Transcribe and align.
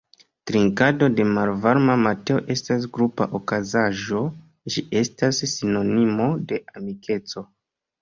Trinkado 0.51 1.09
de 1.19 1.25
malvarma 1.33 1.97
mateo 2.05 2.39
estas 2.57 2.89
grupa 2.97 3.29
okazaĵo, 3.41 4.25
ĝi 4.77 4.87
estas 5.05 5.45
sinonimo 5.57 6.31
de 6.51 6.65
amikeco. 6.83 7.51